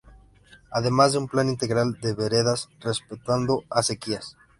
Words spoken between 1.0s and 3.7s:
de un Plan integral de veredas, respetando